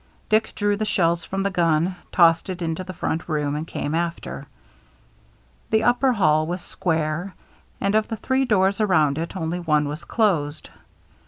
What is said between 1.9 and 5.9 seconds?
tossed it into the front room, and came after. The